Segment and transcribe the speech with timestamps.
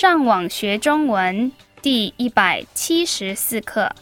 [0.00, 1.50] 上网学中文
[1.82, 3.92] 第一百七十四课。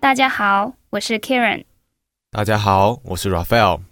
[0.00, 1.62] 大家好，我是 Karen，
[2.32, 3.82] 大家好，我是 Raphael。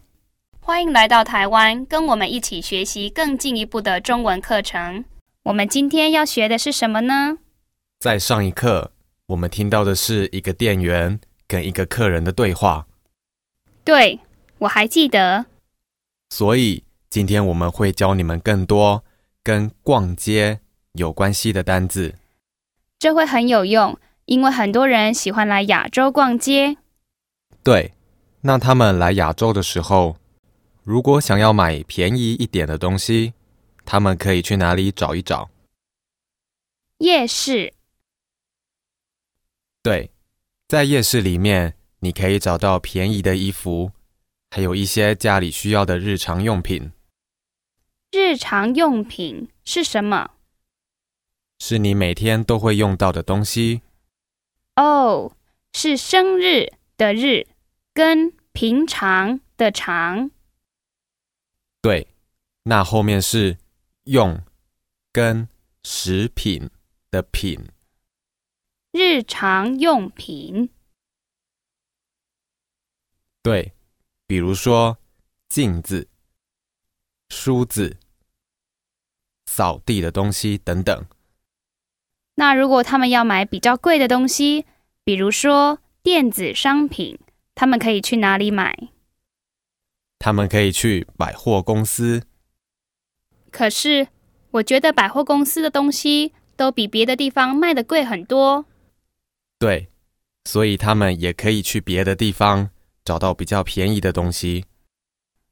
[0.59, 5.05] 欢迎来到台湾，跟我们一起学习更进一步的中文课程。
[5.45, 7.39] 我们今天要学的是什么呢？
[8.01, 8.91] 在上一课，
[9.27, 12.87] 我们听到的是一个店员跟一个客人的对话。
[13.85, 14.21] 对，
[14.59, 15.47] 我还记得。
[16.31, 19.05] 所以今天我们会教你们更多
[19.43, 20.61] 跟逛街
[20.93, 22.17] 有关系的单字。
[22.99, 26.79] 这会很有用，因为很多人喜欢来亚洲逛街。
[27.63, 27.93] 对，
[28.41, 30.17] 那他们来亚洲的时候，
[30.83, 33.35] 如果想要买便宜一点的东西，
[33.85, 35.51] 他们可以去哪里找一找？
[36.99, 37.75] 夜市。
[39.83, 40.11] 对，
[40.69, 43.93] 在夜市里面，你可以找到便宜的衣服，
[44.51, 46.91] 还有一些家里需要的日常用品。
[48.11, 50.33] 日常用品是什么？
[51.61, 53.83] 是你每天都会用到的东西。
[54.75, 55.37] 哦，
[55.73, 57.47] 是生日的日
[57.95, 60.33] 跟平常的常。
[61.81, 62.09] 对，
[62.65, 63.57] 那后面是
[64.05, 64.43] 用
[65.13, 65.49] 跟
[65.85, 66.69] 食品
[67.13, 67.69] 的品。
[68.97, 70.71] 日常用品。
[73.43, 73.75] 对，
[74.27, 74.97] 比如说
[75.51, 76.09] 镜子、
[77.29, 77.99] 梳子、
[79.45, 81.05] 扫地的东西等等。
[82.37, 84.65] 那如果他们要买比较贵的东西，
[85.05, 87.19] 比如说电子商品，
[87.55, 88.89] 他们可以去哪里买？
[90.19, 92.23] 他们可以去百货公司。
[93.51, 94.09] 可是
[94.53, 98.65] 我觉得百货公司的东西都比别的地方卖的贵很多。
[99.59, 99.89] 对，
[100.45, 102.71] 所以他们也可以去别的地方
[103.05, 104.65] 找到比较便宜的东西。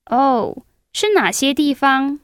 [0.07, 2.21] 哦，是哪些地方？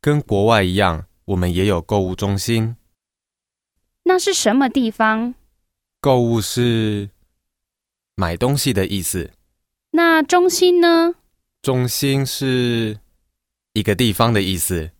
[0.00, 2.76] 跟国外一样，我们也有购物中心。
[4.04, 5.34] 那是什么地方？
[6.00, 7.10] 购物是
[8.14, 9.30] 买东西的意思。
[9.90, 11.14] 那中心呢？
[11.60, 12.98] 中心是
[13.74, 14.90] 一个地方的意思，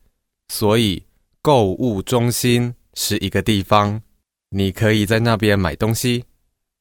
[0.49, 1.03] 所以
[1.41, 4.03] 购物中心是一个地方，
[4.51, 6.25] 你可以在那边买东西。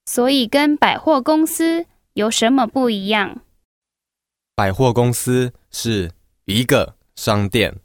[0.06, 3.42] 所以跟百货公司有什么不一样？
[4.56, 6.12] 百货公司是
[6.46, 7.80] 一个商店，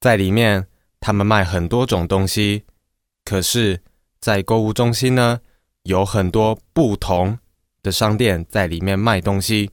[0.00, 0.68] 在里面
[1.00, 2.64] 他们卖很多种东西。
[3.24, 3.80] 可是，
[4.20, 5.40] 在购物中心呢，
[5.84, 7.38] 有很多不同
[7.82, 9.70] 的商店在里面卖东西。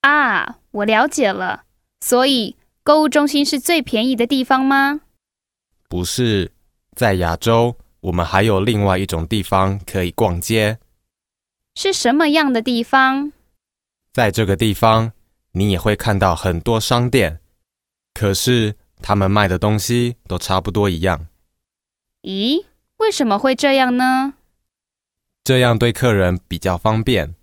[0.00, 1.64] 啊，我了解了。
[2.00, 5.02] 所以，购物中心是最便宜的地方吗？
[5.88, 6.50] 不是，
[6.96, 10.78] 在亚洲，我们还有另外一种地方可以逛街。
[11.74, 13.32] 是什么样的地方？
[14.12, 15.12] 在这个地方，
[15.52, 17.40] 你也会看到很多商店，
[18.12, 21.28] 可是他们卖的东西都差不多一样。
[22.22, 22.64] 咦，
[22.98, 24.34] 为什么会这样呢？
[25.44, 27.34] 这样对客人比较方便，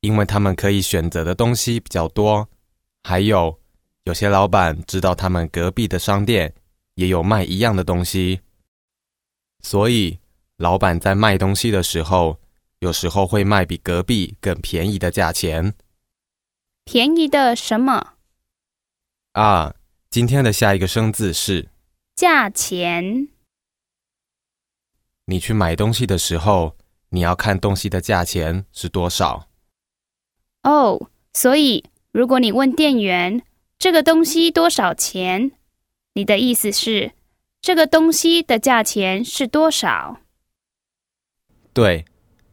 [0.00, 2.48] 因为他们可以选择的东西比较多。
[3.02, 3.58] 还有，
[4.04, 6.54] 有些老板知道他们隔壁的商店
[6.94, 8.40] 也有卖一样的东西，
[9.62, 10.18] 所以
[10.56, 12.38] 老板在卖东西的时候，
[12.80, 15.74] 有时候会卖比隔壁更便宜的价钱。
[16.84, 18.14] 便宜的什么？
[19.32, 19.74] 啊，
[20.10, 21.68] 今天的下一个生字是
[22.14, 23.28] 价钱。
[25.26, 26.76] 你去买东西的时候，
[27.10, 29.48] 你要看东西的价钱是多少。
[30.64, 33.42] 哦，所以如果你问店员
[33.78, 35.52] 这个东西多少钱，
[36.14, 37.12] 你的意思是
[37.62, 40.18] 这个东西的价钱是多少？
[41.72, 42.04] 对，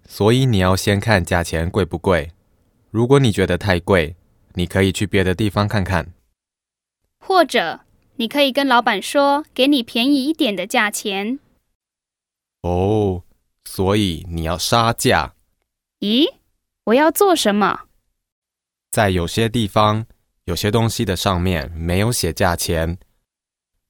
[0.08, 2.32] 所以你要先看价钱贵不贵。
[2.92, 4.16] 如果你觉得太贵，
[4.54, 6.14] 你可以去别的地方看看。
[7.20, 7.80] 或者
[8.18, 11.40] 你可以跟老板说，给你便宜一点的价钱。
[12.62, 13.24] 哦，
[13.66, 15.34] 所以你要杀价？
[16.02, 16.28] 咦，
[16.84, 17.82] 我要做什么？
[18.92, 20.06] 在有些地方，
[20.46, 23.00] 有些东西的上面没有写价钱，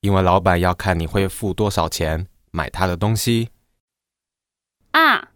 [0.02, 3.50] 因为老板要看你会付多少钱买他的东西。
[4.92, 5.32] 啊，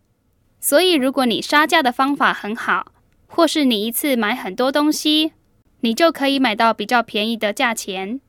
[0.60, 2.92] 所以如果你杀价的方法很好，
[3.27, 5.33] 或是你一次买很多东西，
[5.81, 8.21] 你就可以买到比较便宜的价钱。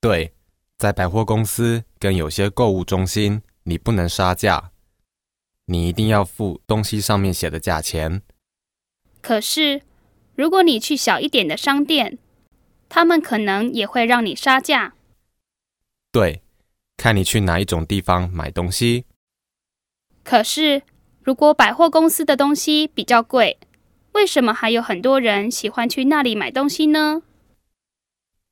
[0.00, 0.34] 对，
[0.78, 3.42] 在百货公司跟有些购物中心。
[3.66, 4.72] 你不能杀价，
[5.64, 8.20] 你一定要付东西上面写的价钱。
[9.22, 9.80] 可是，
[10.34, 12.18] 如果你去小一点的商店，
[12.90, 14.92] 他们可能也会让你杀价。
[16.14, 16.42] 对，
[16.96, 19.04] 看你去哪一种地方买东西。
[20.22, 20.84] 可是，
[21.24, 23.58] 如果百货公司的东西比较贵，
[24.12, 27.22] 为什么还有很多人喜欢去那里买东西呢？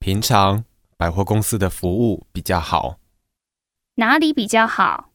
[0.00, 0.64] 平常
[0.96, 2.98] 百货公司的服务比较好，
[3.94, 5.12] 哪里比较好？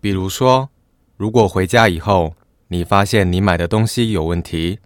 [0.00, 0.70] 比如说，
[1.18, 2.34] 如果回家以后
[2.68, 4.78] 你发现你买的东西有问题，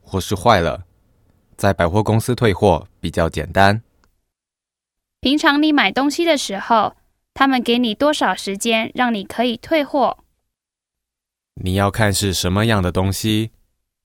[0.00, 0.84] 或是坏了，
[1.56, 3.82] 在百货公司退货比较简单。
[5.22, 6.96] 平常你买东西的时候，
[7.32, 10.18] 他们给你多少时间让你可以退货？
[11.62, 13.52] 你要看是什么样的东西，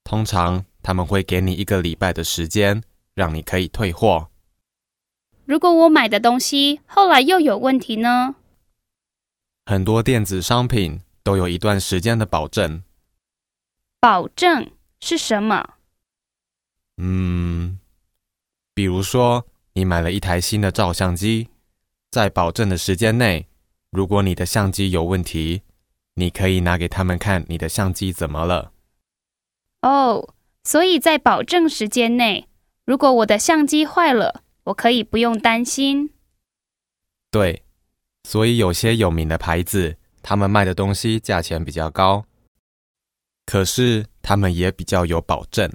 [0.03, 2.83] 通常他们会给你一个礼拜的时间，
[3.15, 4.29] 让你可以退货。
[5.45, 8.35] 如果我买的东西后来又有问题呢？
[9.65, 12.83] 很多电子商品都有一段时间的保证。
[13.99, 14.69] 保证
[14.99, 15.67] 是什么？
[16.97, 17.79] 嗯，
[18.75, 19.47] 比如说
[19.77, 21.49] 你买了一台新的照相机，
[22.09, 23.45] 在保证的时间内，
[23.91, 25.61] 如果你的相机有问题，
[26.15, 28.71] 你可以拿给他们看你的相机怎么了。
[29.83, 30.33] 哦，
[30.63, 32.47] 所以在保证时间内，
[32.85, 34.41] 如果我的相机坏了。
[34.63, 36.09] 我可以不用担心。
[37.31, 37.63] 对，
[38.25, 42.25] 所以有些有名的牌子，他们卖的东西价钱比较高，
[43.45, 45.71] 可是他们也比较有保证。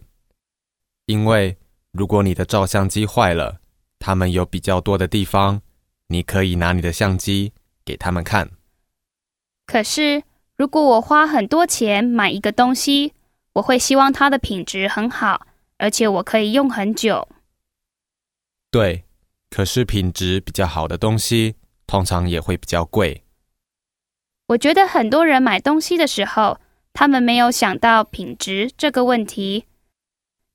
[1.07, 1.57] 因为
[1.93, 3.62] 如果你的照相机坏了，
[4.05, 5.63] 他们有比较多的地方，
[6.09, 7.53] 你可以拿你的相机
[7.85, 8.51] 给他们看。
[9.65, 10.25] 可是
[10.57, 13.13] 如果我花很多钱买一个东西，
[13.53, 15.47] 我会希望它的品质很好，
[15.79, 17.29] 而且我可以用很久。
[18.73, 19.05] 对，
[19.49, 21.55] 可是品质比较好的东西
[21.87, 23.23] 通常也会比较贵。
[24.49, 26.59] 我觉得很多人买东西的时候，
[26.93, 29.67] 他们没有想到品质这个问题，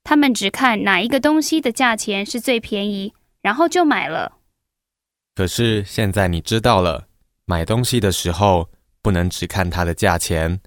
[0.04, 3.14] 他们只看哪一个东西的价钱是最便宜，
[3.48, 4.40] 然后就买了。
[5.34, 7.08] 可是现在你知道了，
[7.46, 8.70] 买东西的时候
[9.02, 10.60] 不能只看它的价钱。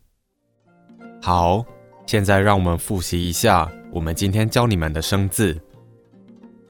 [1.21, 1.63] 好，
[2.07, 5.63] 现在让我们复习一下我们今天教你们的生字。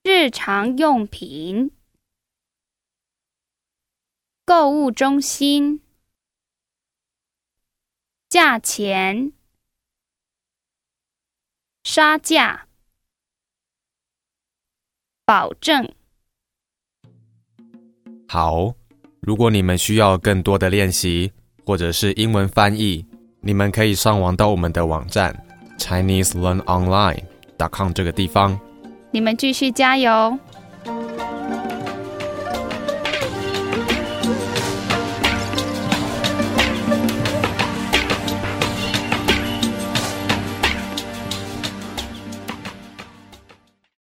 [0.02, 1.70] 日常用品、
[4.44, 5.80] 购物中心、
[8.28, 9.32] 价钱、
[11.84, 12.66] 杀价、
[15.24, 15.94] 保证。
[18.32, 18.72] 好，
[19.18, 21.32] 如果你们需要更多的练习，
[21.66, 23.04] 或者是英文翻译，
[23.40, 25.36] 你们可以上网到我们的网站
[25.80, 28.56] ChineseLearnOnline.com 这个地方。
[29.10, 30.38] 你们继续加油！